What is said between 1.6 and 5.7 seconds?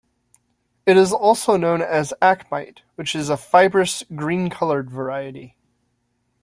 as acmite, which is a fibrous, green-colored variety.